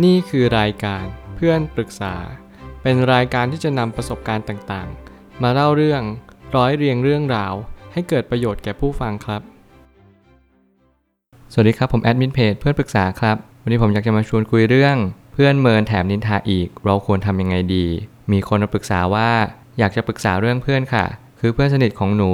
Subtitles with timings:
[0.00, 1.04] นี่คือรายการ
[1.36, 2.14] เพื่อนปรึกษา
[2.82, 6.02] เป็นรายการที่จะนำประสบการณ์ต่างๆ มาเล่าเรื่อง
[6.56, 7.54] ร้อยเรียงเรื่องราว
[7.92, 9.42] ให้เกิดประโยชน์แก่ผู้ฟังครับ
[11.52, 14.96] สวัสดีครับ ผมแอดมินเพจเพื่อนปรึกษาครับ วันนี้ผมอยากจะมาชวนคุยเรื่อง
[15.32, 17.86] เพื่อนเมินแถมนินทาอีก เราควรทำยังไงดี
[18.32, 19.30] มีคนมาปรึกษาว่า
[19.78, 21.04] อยากจะปรึกษาเรื่องเพื่อนค่ะ
[21.40, 22.32] คือเพื่อนสนิทของหนู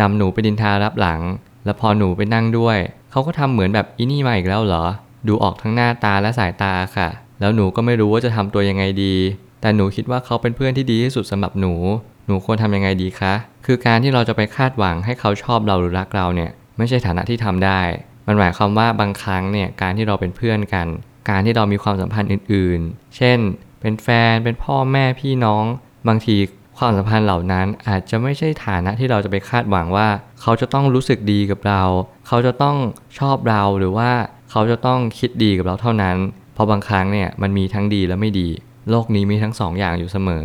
[0.00, 1.20] นำหนูไปดินทารับหลัง
[1.64, 2.78] แล้วพอหนูไปนั่งด้วย
[3.10, 4.84] เขาก็ทำเหมือนแบบอีนี่มาอีกแล้วเหรอ
[5.26, 7.08] ดูออกทั้งหน้าตาและสายตาค่ะ
[7.40, 9.14] แล้วหนูก็ไม่รู้ว่าจะทำตัวยังไงดี
[9.60, 11.74] แต่หนูคิดว่าเขาเป็นเพื่อนที่ดีที่สุดสำหรับหนู
[12.26, 13.32] หนูควรทำยังไงดีคะ
[13.66, 17.80] คือการที่เราจะไปคาดหวังให้เขาชอบเราหรือรักเราเนี่ย ไม่ใช่ฐานะที่ทำได้
[18.26, 20.86] มันหมายความว่าบางครั้งเนี่ยการที่เราเป็นเพื่อนกัน
[21.30, 23.38] การที่เรามีความสัมพันธ์อื่นๆ เช่น
[23.80, 25.64] เป็นแฟน เป็นพ่อแม่พี่น้อง
[26.08, 26.36] บางที
[26.78, 30.08] ความสัมพันธ์เหล่านั้นอาจจะไม่ใช่ฐานะที่เราจะไปคาดหวังว่า
[30.40, 31.82] เขาจะต้องรู้สึกดีกับเรา
[32.26, 32.76] เขาจะต้อง
[33.18, 34.10] ชอบเราหรือว่า
[34.54, 36.16] เขาจะต้องคิดดีกับเราเท่านั้น
[36.54, 38.48] เพราะบางครั้งเนี่ยมันมีทั้งดีและไม่ดี
[38.90, 40.44] โลกนี้มีทั้งสองอย่างอยู่เสมอ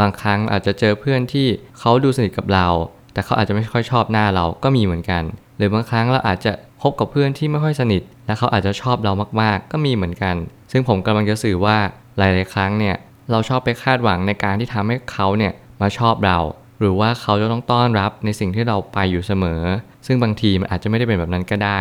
[0.00, 1.46] บางครั้งอาจจะเจอเพื่อนที่
[1.78, 2.66] เขาดูสนิทกับเรา
[3.12, 5.22] แต่เขาอาจจะไม่ค่อยชอบหน้าเราก็มีเหมือนกัน
[5.56, 10.36] หรือบางครั้งเราอาจจะพบกับเพื่อนที่ไม่ค่อยสนิท และเขาอาจจะชอบเรามากๆ ก็มีเหมือนกัน
[10.72, 11.76] ซึ่งผมกำลังจะสื่อว่า
[12.18, 12.96] หลาย ๆ ครั้งเนี่ย
[13.30, 16.38] เราชอบไปคาดหวังในการที่ทำให้เขาเนี่ยมาชอบเรา
[16.80, 19.62] หรือว่าเขาจะต้องต้อนรับในสิ่งที่เราไปอยู่เสมอ
[20.06, 21.80] ซึ่งบางทีมันอาจจะไม่ได้เป็นแบบนั้นก็ได้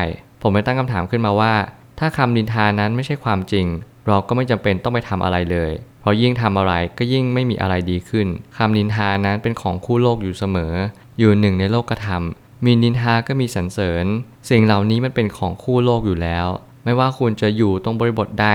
[0.50, 1.54] ผมเลยตั้งคำถามขึ้นมาว่า
[2.00, 3.66] ถ้าคำนินทานั้นไม่ใช่ความจริง
[4.08, 10.74] เราก็ไม่จำเป็นต้องไปทำอะไรเลย เพราะยิ่งทำอะไรก็ยิ่งไม่มีอะไรดีขึ้นคำนินทานั้นเป็นของคู่โลกอยู่เสมอ
[11.20, 12.24] อยู่หนึ่งในโลกธรรม
[12.66, 14.06] มีนินทาก็มีสรรเสริญ
[14.50, 16.48] สิ่งเหล่านี้มันเป็นของคู่โลกอยู่แล้ว
[16.84, 18.48] ไม่ว่าคุณจะอยู่ตรงบริบทใด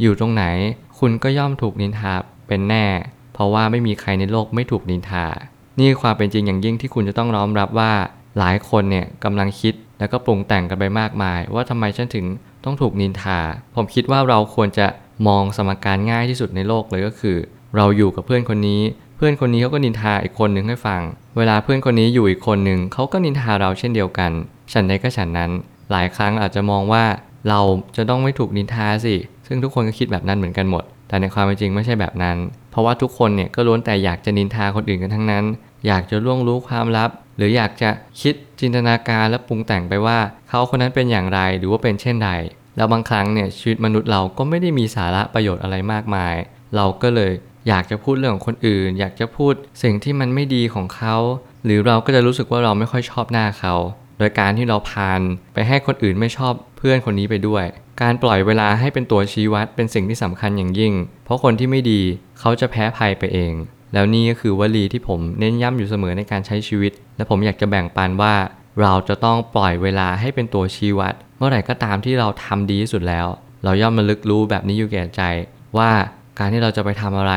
[0.00, 0.44] อยู่ตรงไหน
[0.98, 2.14] คุณก็ย่อมถูกนินทา
[2.48, 2.86] เป็นแน่
[3.34, 5.26] เพราะว่าไม่มีใครในโลกไม่ถูกนินทา
[5.78, 7.92] นี่ความเป็นจริงอย่างยิ่งที่คุณจะต้องน้อมรับว่า
[8.38, 12.26] หลายคนเนี่ยกำลังคิด แล้วก็ปรุงแต่งกันไปมากมาย ว่าทำไมฉันถึง
[12.64, 13.40] ต้องถูกนินทา
[13.74, 14.86] ผมคิดว่าเราควรจะ
[15.28, 17.36] มองสมการง่ายที่สุดในโลกเลยก็คือ
[17.76, 18.82] เราอยู่กับเพื่อนคนนี้
[19.16, 21.00] เพื่อนคนนี้เขาก็นินทาอีกคนหนึ่งให้ฟัง
[21.36, 24.30] เวลาเพื่อนคนนี้อยู่อีกคนหนึ่งเขาก็นินทาเราเช่นเดียวกัน
[24.72, 25.50] ฉันใดก็ฉันนั้น
[25.90, 27.04] หลายครั้งอาจจะมองว่า
[27.48, 27.60] เรา
[27.96, 29.14] จะต้องไม่ถูกนินทาสิ
[29.46, 32.36] ซึ่งทุกคนก็คิดแบบนั้นเหมือนกันหมด แต่ในความเป็นจริงไม่ใช่แบบนั้น
[32.70, 35.44] เพราะว่าทุกคนเนี่ยก็ล้วนแต่อยากจะนินทาคนอื่นกันทั้งนั้น
[35.86, 37.10] อยากจะล่วงรู้ความลับ
[37.42, 42.30] รืออยากจะคิดจินตนาการและปรุงแต่งไปว่า เขาคนนั้นเป็นอย่างไรหรือว่าเป็นเช่นใด
[42.76, 46.34] แล้วบางครั้งเนี่ยชีวิตมนุษย์เราก็ไม่ได้มีสาระประโยชน์อะไรมากมาย
[46.76, 47.32] เราก็เลย
[47.68, 51.16] อยากจะพูดเรื่องของคนอื่น อยากจะพูดสิ่งที่มันไม่ดีของเขา
[51.64, 53.74] หรือเราก็จะรู้สึกว่าเราไม่ค่อยชอบหน้าเขา
[54.18, 55.20] โดยการที่เราพาน
[55.54, 57.64] ไปให้คนอื่นไม่ชอบเพื่อนคนนี้ไปด้วย
[58.02, 60.92] การปล่อยเวลาให้เป็นตัวชี้วัดเป็นสิ่งที่สำคัญอย่างยิ่ง
[61.24, 62.02] เพราะคนที่ไม่ดี
[62.40, 63.52] เขาจะแพ้ภัยไปเอง
[63.94, 68.34] แล้วนี่ก็คือวลีที่ผมเน้นย้ำอยู่เสมอในการใช้ชีวิต และผมอยากจะแบ่งปันว่า
[68.80, 73.26] เราจะต้องปล่อยเวลาให้เป็นตัวชี้วัด เมื่อไหร่ก็ตามที่เราทำดีที่สุดแล้ว
[73.64, 75.22] เราย่อมมาลึกรู้แบบนี้อยู่แก่ใจ
[75.78, 75.90] ว่า
[76.38, 77.34] การที่เราจะไปทำอะไร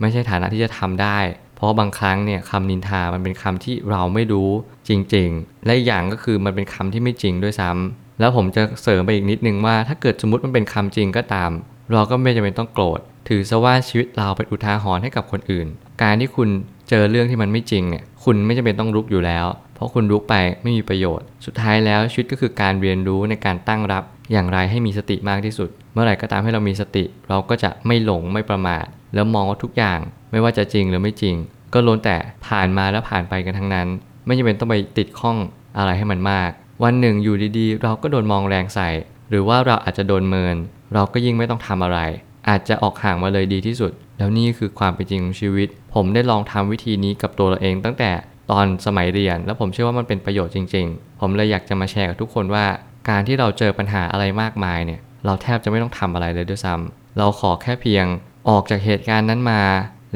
[0.00, 1.18] ไม่ใช่ฐานะที่จะทำได้
[1.56, 4.50] เพราะบางครั้งเนี่ยคำนินทา มันเป็นคำที่เราไม่รู้
[4.88, 11.50] จริง ๆ และอีกอย่างก็คือมันเป็นคำที่ไม่จริงด้วยซ้ำแล้วผมจะเสริมไปอีกนิดนึงว่า ถ้าเกิดสมมติมันเป็นคำจริงก็ตาม
[11.92, 15.66] เราก็ไม่จำเป็นต้องโกรธ ถือซะว่าชีวิตเราเป็นอุทาหรณ์ให้กับคนอื่น
[16.02, 16.48] การที่คุณ
[16.88, 28.84] เจอเรื่องที่มันไม่จริงเนี่ย คุณไม่จำเป็นต้องรุกอยู่แล้ว เพราะคุณรุกไปไม่มีประโยชน์ สุดท้ายแล้วชีวิตก็คือการเรียนรู้ในการตั้งรับ อย่างไรให้มีสติมากที่สุด เมื่อไหร่ก็ตามให้เรามีสติ เราก็จะไม่หลงไม่ประมาท
[29.14, 29.98] แล้วมองว่าทุกอย่าง
[30.30, 31.34] ไม่ว่าจะจริงหรือไม่จริง
[31.74, 32.16] ก็ล้วนแต่
[32.46, 33.86] ผ่านมาแล้วผ่านไปกันทั้งนั้น
[34.26, 35.36] ไม่จำเป็นต้องไปติดข้อง
[35.78, 36.50] อะไรให้มันมาก
[36.82, 38.88] วันหนึ่งอยู่ดีๆ เราก็โดนมองแรงใส่
[39.30, 40.56] หรือว่าเราอาจจะโดนเมิน
[40.94, 41.98] เราก็ยิ่งไม่ต้องทำอะไร
[42.48, 48.10] อาจจะออกห่างมาเลยดีที่สุด แล้วนี่คือความเป็นจริงของชีวิต ผมได้ลองทำวิธีนี้กับตัวเราเองตั้งแต่
[48.50, 52.66] ตอนสมัยเรียน แล้วผมเชื่อว่ามันเป็นประโยชน์จริง ๆ ผมเลยอยากจะมาแชร์กับทุกคนว่า
[53.08, 58.06] การที่เราเจอปัญหาอะไรมากมายเนี่ย เราแทบจะไม่ต้องทำอะไรเลยด้วยซ้ำเราขอแค่เพียง
[58.48, 59.62] ออกจากเหตุการณ์นั้นมา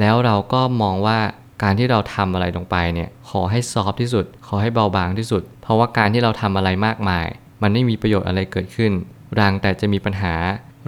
[0.00, 1.18] แล้วเราก็มองว่า
[1.62, 7.26] การที่เราทำอะไรลงไปเนี่ย ขอให้ซอฟที่สุด ขอให้เบาบางที่สุด เพราะว่าการที่เราทำอะไรมากมาย
[7.62, 8.92] มันไม่มีประโยชน์อะไรเกิดขึ้น
[9.38, 10.34] รังแต่จะมีปัญหา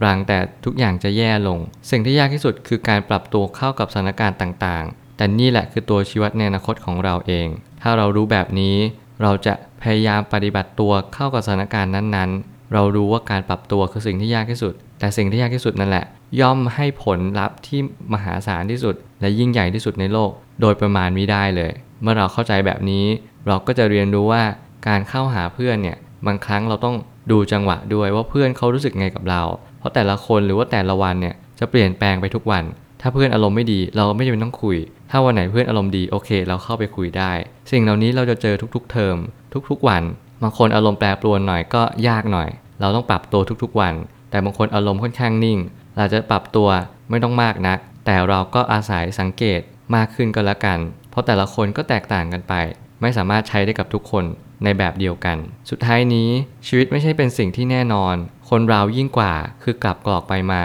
[0.04, 1.58] รังแต่ทุกอย่างจะแย่ลง
[1.90, 7.46] สิ่งที่ยากที่สุดคือการปรับตัวเข้ากับสถานการณ์ต่างๆ แต่นี่แหละคือตัวชีวิตในอนาคตของเราเอง
[7.82, 8.76] ถ้าเรารู้แบบนี้
[9.22, 16.04] เราจะพยายามปฏิบัติตัวเข้ากับสถานการณ์นั้นๆ เรารู้ว่าการปรับตัวคือสิ่งที่ยากที่สุด แต่สิ่งที่ยากที่สุดนั่นแหละ
[16.40, 17.80] ย่อมให้ผลลัพธ์ที่
[18.12, 20.30] มหาศาลที่สุด และยิ่งใหญ่ที่สุดในโลก
[20.60, 23.06] โดยประมาณมิได้เลย เมื่อเราเข้าใจแบบนี้
[23.46, 24.42] เราก็จะเรียนรู้ว่า
[24.88, 26.96] การเข้าหาเพื่อนเนี่ยบางครั้งเราต้อง
[27.30, 29.42] ดูจังหวะด้วยว่าเพื่อนเขารู้สึกไงกับเรา
[29.84, 32.64] ราะแต่ละคนหรือว่าแต่ละวันเนี่ยจะเปลี่ยนแปลงไปทุกวัน
[33.00, 34.76] ถ้าเพื่อนอารมณ์ไม่ดี เราไม่จำเป็นต้องคุย
[35.10, 37.32] ถ้าวันไหนเพื่อนอารมณ์ดีโอเค เราเข้าไปคุยได้
[37.70, 39.16] สิ่งเหล่านี้เราจะเจอทุกๆ เทอม
[39.70, 40.02] ทุกๆวัน
[40.42, 42.48] บางคนอารมณ์แปรปรวนหน่อยก็ยากหน่อย
[42.80, 43.94] เราต้องปรับตัวทุกๆวัน
[44.30, 45.58] แต่บางคนอารมณ์ค่อนข้างนิ่ง
[45.96, 46.68] เราจะปรับตัว
[47.10, 49.60] ไม่ต้องมากนัก แต่เราก็อาศัยสังเกต
[49.94, 50.78] มากขึ้นก็แล้วกัน
[51.10, 52.54] เพราะแต่ละคนก็แตกต่างกันไป
[53.00, 54.24] ไม่สามารถใช้ได้กับทุกคน
[54.64, 55.36] ในแบบเดียวกัน
[55.70, 56.28] สุดท้ายนี้
[56.66, 58.16] ชีวิตไม่ใช่เป็นสิ่งที่แน่นอน
[58.50, 59.32] คนเรายิ่งกว่า
[59.62, 60.62] คือกลับกรอกไปมา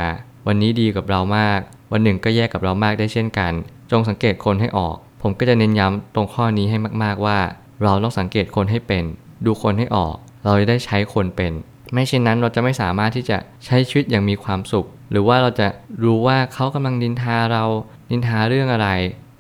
[0.48, 1.60] วันนี้ดีกับเรามาก
[1.92, 3.54] วันหนึ่งก็แย่กับเรามากได้เช่นกัน
[3.92, 7.38] จงสังเกตคนให้ออก ผมก็จะเน้นย้ำตรงข้อนี้ให้มากๆว่า
[7.84, 9.04] เราต้องสังเกตคนให้เป็น
[9.46, 11.54] ดูคนให้ออก เราจะได้ใช้คนเป็น
[11.94, 15.68] ไม่เช่นนั้นเราจะไม่สามารถที่จะใช้ชีวิตอย่างมีความสุข หรือว่าเราจะ
[16.04, 17.66] รู้ว่าเขากำลังนินทาเรา
[18.12, 18.90] นินทาเรื่องอะไร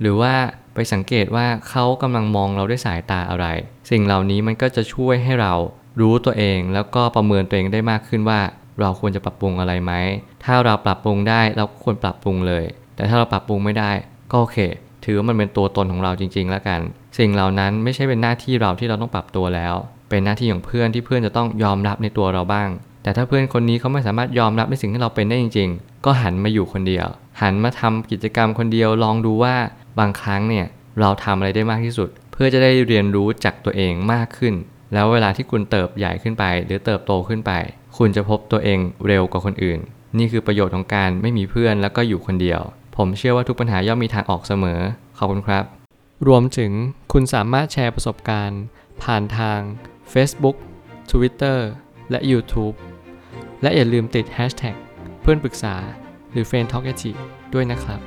[0.01, 0.33] หรือว่า
[0.73, 3.45] ไปสังเกตว่าเขากำลังมองเราด้วยสายตาอะไร
[3.89, 5.53] สิ่งเหล่านี้มันก็จะช่วยให้เรา
[5.99, 8.39] รู้ตัวเองแล้วก็ประเมินตัวเองได้มากขึ้นว่า
[8.79, 9.93] เราควรจะปรับปรุงอะไรไหม
[10.43, 12.63] ถ้าเราปรับปรุงได้เราควรปรับปรุงเลย
[12.95, 13.91] แต่ถ้าเราปรับปรุงไม่ได้
[14.31, 14.57] ก็โอเค
[15.05, 16.79] ถือว่ามันเป็นตัวตนของเราจริง ๆ แล้วกัน
[17.17, 19.75] สิ่งเหล่านั้นไม่ใช่เป็นหน้าที่เราที่เราต้องปรับตัวแล้ว
[20.09, 22.69] เป็นหน้าที่ของเพื่อนที่เพื่อนจะต้องยอมรับในตัวเราบ้าง
[23.03, 27.07] แต่ถ้าเพื่อนคนนี้เขาไม่สามารถยอมรับในสิ่งที่เราเป็นได้จริง ๆ ก็หันมาอยู่คนเดียว
[27.41, 29.55] หันมาทำกิจกรรมคนเดียวลองดูว่า
[29.99, 30.65] บางครั้งเนี่ย
[30.99, 34.53] เราทำอะไรได้มากที่สุด เพื่อจะได้เรียนรู้จากตัวเองมากขึ้น
[34.93, 37.51] แล้วเวลาที่คุณเติบใหญ่ขึ้นไป หรือเติบโตขึ้นไป
[37.97, 39.79] คุณจะพบตัวเองเร็วกว่าคนอื่น
[40.17, 42.61] นี่คือประโยชน์ของการไม่มีเพื่อนแล้วก็อยู่คนเดียว
[42.95, 44.79] ผมเชื่อว่าทุกปัญหาย่อมมีทางออกเสมอ
[45.17, 45.63] ขอบคุณครับ
[46.27, 46.71] รวมถึง
[47.13, 48.61] คุณสามารถแชร์ประสบการณ์
[49.03, 49.59] ผ่านทาง
[50.13, 50.57] Facebook
[51.11, 51.57] Twitter
[52.11, 52.75] และ YouTube
[53.61, 54.75] และอย่าลืมติด Hashtag
[55.21, 55.75] เพื่อนปรึกษา
[56.31, 56.85] หรือ f r ร e n d t a l k
[57.53, 57.99] ด้วยนะครับ